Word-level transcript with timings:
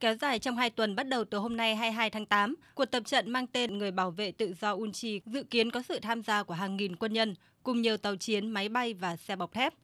Kéo 0.00 0.14
dài 0.14 0.38
trong 0.38 0.56
2 0.56 0.70
tuần 0.70 0.96
bắt 0.96 1.08
đầu 1.08 1.24
từ 1.24 1.38
hôm 1.38 1.56
nay 1.56 1.76
22 1.76 2.10
tháng 2.10 2.26
8, 2.26 2.54
cuộc 2.74 2.84
tập 2.84 3.02
trận 3.06 3.30
mang 3.30 3.46
tên 3.46 3.78
Người 3.78 3.90
bảo 3.90 4.10
vệ 4.10 4.32
tự 4.32 4.54
do 4.60 4.74
Unchi 4.74 5.20
dự 5.26 5.42
kiến 5.42 5.70
có 5.70 5.82
sự 5.82 5.98
tham 5.98 6.22
gia 6.22 6.42
của 6.42 6.54
hàng 6.54 6.76
nghìn 6.76 6.96
quân 6.96 7.12
nhân 7.12 7.34
cùng 7.62 7.82
nhiều 7.82 7.96
tàu 7.96 8.16
chiến, 8.16 8.50
máy 8.50 8.68
bay 8.68 8.94
và 8.94 9.16
xe 9.16 9.36
bọc 9.36 9.52
thép. 9.52 9.74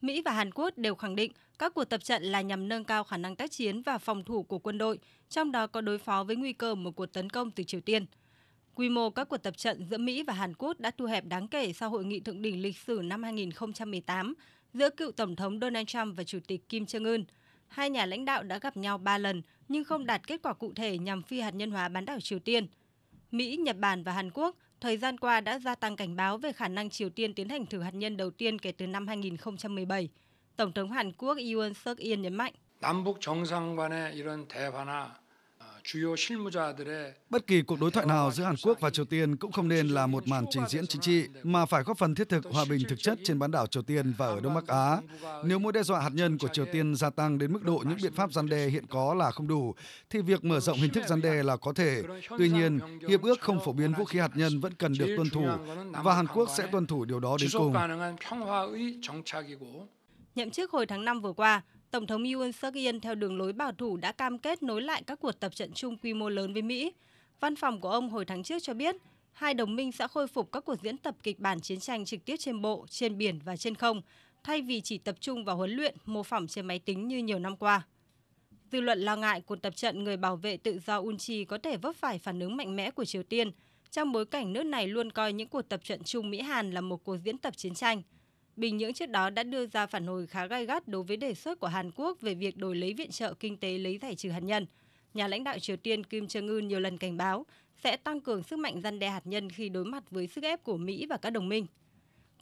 Mỹ 0.00 0.22
và 0.24 0.32
Hàn 0.32 0.50
Quốc 0.54 0.78
đều 0.78 0.94
khẳng 0.94 1.16
định 1.16 1.32
các 1.58 1.74
cuộc 1.74 1.84
tập 1.84 2.04
trận 2.04 2.22
là 2.22 2.40
nhằm 2.40 2.68
nâng 2.68 2.84
cao 2.84 3.04
khả 3.04 3.16
năng 3.16 3.36
tác 3.36 3.50
chiến 3.50 3.82
và 3.82 3.98
phòng 3.98 4.24
thủ 4.24 4.42
của 4.42 4.58
quân 4.58 4.78
đội, 4.78 4.98
trong 5.28 5.52
đó 5.52 5.66
có 5.66 5.80
đối 5.80 5.98
phó 5.98 6.24
với 6.24 6.36
nguy 6.36 6.52
cơ 6.52 6.74
một 6.74 6.96
cuộc 6.96 7.06
tấn 7.06 7.30
công 7.30 7.50
từ 7.50 7.64
Triều 7.64 7.80
Tiên. 7.80 8.06
Quy 8.74 8.88
mô 8.88 9.10
các 9.10 9.28
cuộc 9.28 9.36
tập 9.36 9.56
trận 9.56 9.84
giữa 9.90 9.98
Mỹ 9.98 10.22
và 10.22 10.32
Hàn 10.32 10.54
Quốc 10.54 10.80
đã 10.80 10.90
thu 10.90 11.04
hẹp 11.04 11.24
đáng 11.24 11.48
kể 11.48 11.72
sau 11.72 11.90
hội 11.90 12.04
nghị 12.04 12.20
thượng 12.20 12.42
đỉnh 12.42 12.62
lịch 12.62 12.76
sử 12.76 13.00
năm 13.04 13.22
2018 13.22 14.34
giữa 14.74 14.90
cựu 14.90 15.12
Tổng 15.12 15.36
thống 15.36 15.60
Donald 15.60 15.86
Trump 15.86 16.16
và 16.16 16.24
Chủ 16.24 16.38
tịch 16.46 16.68
Kim 16.68 16.84
Jong-un 16.84 17.24
Hai 17.73 17.89
nhà 17.89 18.05
lãnh 18.05 18.25
đạo 18.25 18.43
đã 18.43 18.59
gặp 18.59 18.77
nhau 18.77 18.97
ba 18.97 19.17
lần 19.17 19.41
nhưng 19.67 19.83
không 19.83 20.05
đạt 20.05 20.27
kết 20.27 20.41
quả 20.43 20.53
cụ 20.53 20.73
thể 20.75 20.97
nhằm 20.97 21.23
phi 21.23 21.39
hạt 21.39 21.55
nhân 21.55 21.71
hóa 21.71 21.89
bán 21.89 22.05
đảo 22.05 22.19
Triều 22.19 22.39
Tiên. 22.39 22.67
Mỹ, 23.31 23.57
Nhật 23.57 23.77
Bản 23.77 24.03
và 24.03 24.11
Hàn 24.11 24.31
Quốc 24.31 24.55
thời 24.81 24.97
gian 24.97 25.17
qua 25.17 25.41
đã 25.41 25.59
gia 25.59 25.75
tăng 25.75 25.95
cảnh 25.95 26.15
báo 26.15 26.37
về 26.37 26.51
khả 26.51 26.67
năng 26.67 26.89
Triều 26.89 27.09
Tiên 27.09 27.33
tiến 27.33 27.49
hành 27.49 27.65
thử 27.65 27.81
hạt 27.81 27.93
nhân 27.93 28.17
đầu 28.17 28.31
tiên 28.31 28.59
kể 28.59 28.71
từ 28.71 28.87
năm 28.87 29.07
2017. 29.07 30.09
Tổng 30.55 30.73
thống 30.73 30.91
Hàn 30.91 31.11
Quốc 31.11 31.37
Yoon 31.53 31.73
suk 31.73 31.97
yeol 31.97 32.19
nhấn 32.19 32.35
mạnh. 32.35 32.53
남북 32.81 33.17
정상 33.19 33.75
간의 33.75 34.13
이런 34.15 34.47
대화나 34.47 35.07
Bất 37.30 37.46
kỳ 37.46 37.62
cuộc 37.62 37.80
đối 37.80 37.90
thoại 37.90 38.06
nào 38.06 38.30
giữa 38.30 38.44
Hàn 38.44 38.54
Quốc 38.62 38.80
và 38.80 38.90
Triều 38.90 39.04
Tiên 39.04 39.36
cũng 39.36 39.52
không 39.52 39.68
nên 39.68 39.88
là 39.88 40.06
một 40.06 40.28
màn 40.28 40.44
trình 40.50 40.62
diễn 40.68 40.86
chính 40.86 41.00
trị, 41.00 41.24
mà 41.42 41.66
phải 41.66 41.82
góp 41.82 41.98
phần 41.98 42.14
thiết 42.14 42.28
thực 42.28 42.44
hòa 42.52 42.64
bình 42.70 42.80
thực 42.88 42.98
chất 42.98 43.18
trên 43.24 43.38
bán 43.38 43.50
đảo 43.50 43.66
Triều 43.66 43.82
Tiên 43.82 44.12
và 44.18 44.26
ở 44.26 44.40
Đông 44.40 44.54
Bắc 44.54 44.66
Á. 44.66 44.98
Nếu 45.44 45.58
mối 45.58 45.72
đe 45.72 45.82
dọa 45.82 46.00
hạt 46.00 46.10
nhân 46.12 46.38
của 46.38 46.48
Triều 46.48 46.66
Tiên 46.72 46.94
gia 46.94 47.10
tăng 47.10 47.38
đến 47.38 47.52
mức 47.52 47.62
độ 47.62 47.82
những 47.86 47.98
biện 48.02 48.12
pháp 48.12 48.32
gian 48.32 48.48
đe 48.48 48.66
hiện 48.66 48.86
có 48.86 49.14
là 49.14 49.30
không 49.30 49.48
đủ, 49.48 49.74
thì 50.10 50.20
việc 50.20 50.44
mở 50.44 50.60
rộng 50.60 50.78
hình 50.78 50.90
thức 50.90 51.04
gian 51.08 51.20
đe 51.20 51.42
là 51.42 51.56
có 51.56 51.72
thể. 51.72 52.02
Tuy 52.38 52.48
nhiên, 52.48 52.78
hiệp 53.08 53.22
ước 53.22 53.40
không 53.40 53.60
phổ 53.64 53.72
biến 53.72 53.92
vũ 53.94 54.04
khí 54.04 54.18
hạt 54.18 54.30
nhân 54.34 54.60
vẫn 54.60 54.74
cần 54.74 54.92
được 54.98 55.14
tuân 55.16 55.30
thủ, 55.30 55.46
và 56.04 56.14
Hàn 56.14 56.26
Quốc 56.26 56.48
sẽ 56.56 56.66
tuân 56.72 56.86
thủ 56.86 57.04
điều 57.04 57.20
đó 57.20 57.36
đến 57.40 57.50
cùng. 57.52 57.74
Nhậm 60.34 60.50
chức 60.50 60.70
hồi 60.70 60.86
tháng 60.86 61.04
5 61.04 61.20
vừa 61.20 61.32
qua, 61.32 61.62
Tổng 61.94 62.06
thống 62.06 62.24
Yoon 62.24 62.52
suk 62.52 62.74
yeol 62.74 62.96
theo 63.02 63.14
đường 63.14 63.38
lối 63.38 63.52
bảo 63.52 63.72
thủ 63.72 63.96
đã 63.96 64.12
cam 64.12 64.38
kết 64.38 64.62
nối 64.62 64.82
lại 64.82 65.02
các 65.06 65.20
cuộc 65.20 65.32
tập 65.32 65.54
trận 65.54 65.72
chung 65.72 65.96
quy 65.96 66.14
mô 66.14 66.28
lớn 66.28 66.52
với 66.52 66.62
Mỹ. 66.62 66.92
Văn 67.40 67.56
phòng 67.56 67.80
của 67.80 67.90
ông 67.90 68.10
hồi 68.10 68.24
tháng 68.24 68.42
trước 68.42 68.62
cho 68.62 68.74
biết, 68.74 68.96
hai 69.32 69.54
đồng 69.54 69.76
minh 69.76 69.92
sẽ 69.92 70.08
khôi 70.08 70.26
phục 70.26 70.52
các 70.52 70.64
cuộc 70.64 70.80
diễn 70.82 70.98
tập 70.98 71.16
kịch 71.22 71.38
bản 71.38 71.60
chiến 71.60 71.80
tranh 71.80 72.04
trực 72.04 72.24
tiếp 72.24 72.36
trên 72.36 72.62
bộ, 72.62 72.86
trên 72.90 73.18
biển 73.18 73.38
và 73.44 73.56
trên 73.56 73.74
không, 73.74 74.02
thay 74.42 74.62
vì 74.62 74.80
chỉ 74.80 74.98
tập 74.98 75.16
trung 75.20 75.44
vào 75.44 75.56
huấn 75.56 75.70
luyện, 75.70 75.96
mô 76.04 76.22
phỏng 76.22 76.46
trên 76.46 76.66
máy 76.66 76.78
tính 76.78 77.08
như 77.08 77.18
nhiều 77.18 77.38
năm 77.38 77.56
qua. 77.56 77.82
Dư 78.72 78.80
luận 78.80 78.98
lo 78.98 79.16
ngại 79.16 79.40
cuộc 79.40 79.62
tập 79.62 79.76
trận 79.76 80.04
người 80.04 80.16
bảo 80.16 80.36
vệ 80.36 80.56
tự 80.56 80.78
do 80.86 80.98
Unchi 81.00 81.44
có 81.44 81.58
thể 81.58 81.76
vấp 81.76 81.96
phải 81.96 82.18
phản 82.18 82.40
ứng 82.40 82.56
mạnh 82.56 82.76
mẽ 82.76 82.90
của 82.90 83.04
Triều 83.04 83.22
Tiên, 83.22 83.50
trong 83.90 84.12
bối 84.12 84.26
cảnh 84.26 84.52
nước 84.52 84.62
này 84.62 84.88
luôn 84.88 85.12
coi 85.12 85.32
những 85.32 85.48
cuộc 85.48 85.62
tập 85.62 85.80
trận 85.84 86.02
chung 86.04 86.30
Mỹ-Hàn 86.30 86.70
là 86.70 86.80
một 86.80 87.04
cuộc 87.04 87.16
diễn 87.24 87.38
tập 87.38 87.56
chiến 87.56 87.74
tranh– 87.74 88.02
Bình 88.56 88.76
Nhưỡng 88.76 88.94
trước 88.94 89.08
đó 89.08 89.30
đã 89.30 89.42
đưa 89.42 89.66
ra 89.66 89.86
phản 89.86 90.06
hồi 90.06 90.26
khá 90.26 90.46
gai 90.46 90.66
gắt 90.66 90.88
đối 90.88 91.02
với 91.02 91.16
đề 91.16 91.34
xuất 91.34 91.60
của 91.60 91.66
Hàn 91.66 91.90
Quốc 91.96 92.20
về 92.20 92.34
việc 92.34 92.56
đổi 92.56 92.76
lấy 92.76 92.94
viện 92.94 93.10
trợ 93.10 93.34
kinh 93.34 93.56
tế 93.56 93.78
lấy 93.78 93.98
giải 93.98 94.14
trừ 94.14 94.30
hạt 94.30 94.42
nhân. 94.42 94.66
Nhà 95.14 95.28
lãnh 95.28 95.44
đạo 95.44 95.58
Triều 95.58 95.76
Tiên 95.76 96.04
Kim 96.04 96.26
Jong 96.26 96.48
Un 96.48 96.68
nhiều 96.68 96.80
lần 96.80 96.98
cảnh 96.98 97.16
báo 97.16 97.46
sẽ 97.84 97.96
tăng 97.96 98.20
cường 98.20 98.42
sức 98.42 98.58
mạnh 98.58 98.80
răn 98.82 98.98
đe 98.98 99.08
hạt 99.08 99.26
nhân 99.26 99.50
khi 99.50 99.68
đối 99.68 99.84
mặt 99.84 100.04
với 100.10 100.26
sức 100.26 100.44
ép 100.44 100.62
của 100.62 100.76
Mỹ 100.76 101.06
và 101.06 101.16
các 101.16 101.30
đồng 101.30 101.48
minh. 101.48 101.66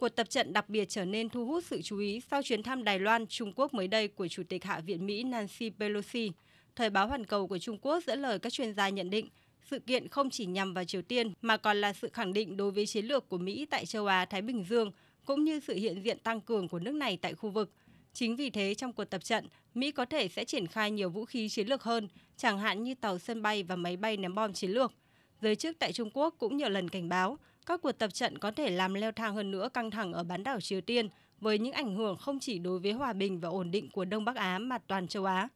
Cuộc 0.00 0.08
tập 0.08 0.30
trận 0.30 0.52
đặc 0.52 0.68
biệt 0.68 0.88
trở 0.88 1.04
nên 1.04 1.28
thu 1.28 1.46
hút 1.46 1.64
sự 1.64 1.82
chú 1.82 1.98
ý 1.98 2.20
sau 2.30 2.42
chuyến 2.42 2.62
thăm 2.62 2.84
Đài 2.84 2.98
Loan, 2.98 3.26
Trung 3.26 3.52
Quốc 3.56 3.74
mới 3.74 3.88
đây 3.88 4.08
của 4.08 4.28
Chủ 4.28 4.42
tịch 4.48 4.64
Hạ 4.64 4.80
viện 4.80 5.06
Mỹ 5.06 5.22
Nancy 5.22 5.70
Pelosi. 5.70 6.32
Thời 6.76 6.90
báo 6.90 7.08
Hoàn 7.08 7.26
Cầu 7.26 7.46
của 7.46 7.58
Trung 7.58 7.78
Quốc 7.82 8.04
dẫn 8.06 8.22
lời 8.22 8.38
các 8.38 8.52
chuyên 8.52 8.74
gia 8.74 8.88
nhận 8.88 9.10
định 9.10 9.28
sự 9.70 9.78
kiện 9.78 10.08
không 10.08 10.30
chỉ 10.30 10.46
nhằm 10.46 10.74
vào 10.74 10.84
Triều 10.84 11.02
Tiên 11.02 11.32
mà 11.42 11.56
còn 11.56 11.80
là 11.80 11.92
sự 11.92 12.10
khẳng 12.12 12.32
định 12.32 12.56
đối 12.56 12.70
với 12.70 12.86
chiến 12.86 13.06
lược 13.06 13.28
của 13.28 13.38
Mỹ 13.38 13.66
tại 13.70 13.86
châu 13.86 14.06
Á 14.06 14.24
Thái 14.24 14.42
Bình 14.42 14.64
Dương 14.68 14.92
cũng 15.24 15.44
như 15.44 15.60
sự 15.60 15.74
hiện 15.74 16.02
diện 16.04 16.18
tăng 16.18 16.40
cường 16.40 16.68
của 16.68 16.78
nước 16.78 16.94
này 16.94 17.18
tại 17.22 17.34
khu 17.34 17.50
vực. 17.50 17.72
Chính 18.12 18.36
vì 18.36 18.50
thế 18.50 18.74
trong 18.74 18.92
cuộc 18.92 19.04
tập 19.04 19.24
trận, 19.24 19.46
Mỹ 19.74 19.90
có 19.90 20.04
thể 20.04 20.28
sẽ 20.28 20.44
triển 20.44 20.66
khai 20.66 20.90
nhiều 20.90 21.10
vũ 21.10 21.24
khí 21.24 21.48
chiến 21.48 21.68
lược 21.68 21.82
hơn, 21.82 22.08
chẳng 22.36 22.58
hạn 22.58 22.82
như 22.82 22.94
tàu 22.94 23.18
sân 23.18 23.42
bay 23.42 23.62
và 23.62 23.76
máy 23.76 23.96
bay 23.96 24.16
ném 24.16 24.34
bom 24.34 24.52
chiến 24.52 24.70
lược. 24.70 24.92
Giới 25.40 25.56
chức 25.56 25.78
tại 25.78 25.92
Trung 25.92 26.10
Quốc 26.14 26.34
cũng 26.38 26.56
nhiều 26.56 26.68
lần 26.68 26.88
cảnh 26.88 27.08
báo 27.08 27.38
các 27.66 27.82
cuộc 27.82 27.92
tập 27.92 28.14
trận 28.14 28.38
có 28.38 28.50
thể 28.50 28.70
làm 28.70 28.94
leo 28.94 29.12
thang 29.12 29.34
hơn 29.34 29.50
nữa 29.50 29.68
căng 29.74 29.90
thẳng 29.90 30.12
ở 30.12 30.24
bán 30.24 30.42
đảo 30.42 30.60
Triều 30.60 30.80
Tiên 30.80 31.08
với 31.40 31.58
những 31.58 31.72
ảnh 31.72 31.96
hưởng 31.96 32.16
không 32.16 32.40
chỉ 32.40 32.58
đối 32.58 32.78
với 32.78 32.92
hòa 32.92 33.12
bình 33.12 33.40
và 33.40 33.48
ổn 33.48 33.70
định 33.70 33.90
của 33.90 34.04
Đông 34.04 34.24
Bắc 34.24 34.36
Á 34.36 34.58
mà 34.58 34.78
toàn 34.78 35.08
châu 35.08 35.24
Á. 35.24 35.48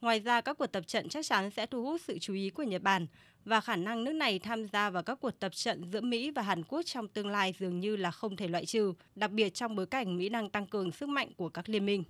Ngoài 0.00 0.20
ra, 0.20 0.40
các 0.40 0.58
cuộc 0.58 0.66
tập 0.66 0.86
trận 0.86 1.08
chắc 1.08 1.26
chắn 1.26 1.50
sẽ 1.50 1.66
thu 1.66 1.82
hút 1.82 2.00
sự 2.00 2.18
chú 2.18 2.34
ý 2.34 2.50
của 2.50 2.62
Nhật 2.62 2.82
Bản 2.82 3.06
và 3.44 3.60
khả 3.60 3.76
năng 3.76 4.04
nước 4.04 4.12
này 4.12 4.38
tham 4.38 4.66
gia 4.66 4.90
vào 4.90 5.02
các 5.02 5.18
cuộc 5.20 5.30
tập 5.30 5.54
trận 5.54 5.84
giữa 5.92 6.00
Mỹ 6.00 6.30
và 6.30 6.42
Hàn 6.42 6.62
Quốc 6.64 6.82
trong 6.84 7.08
tương 7.08 7.28
lai 7.28 7.54
dường 7.58 7.80
như 7.80 7.96
là 7.96 8.10
không 8.10 8.36
thể 8.36 8.48
loại 8.48 8.66
trừ, 8.66 8.92
đặc 9.14 9.30
biệt 9.30 9.54
trong 9.54 9.76
bối 9.76 9.86
cảnh 9.86 10.16
Mỹ 10.16 10.28
đang 10.28 10.50
tăng 10.50 10.66
cường 10.66 10.92
sức 10.92 11.08
mạnh 11.08 11.32
của 11.36 11.48
các 11.48 11.68
liên 11.68 11.86
minh. 11.86 12.04